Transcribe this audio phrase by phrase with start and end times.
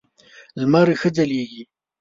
[0.59, 1.63] لمر ښه ځلېږي.